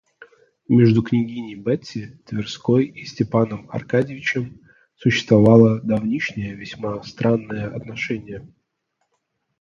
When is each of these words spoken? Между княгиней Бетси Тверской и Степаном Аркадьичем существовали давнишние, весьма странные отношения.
Между 0.67 1.03
княгиней 1.03 1.53
Бетси 1.53 2.19
Тверской 2.25 2.85
и 2.85 3.05
Степаном 3.05 3.69
Аркадьичем 3.69 4.59
существовали 4.95 5.79
давнишние, 5.85 6.55
весьма 6.55 7.03
странные 7.03 7.67
отношения. 7.67 8.51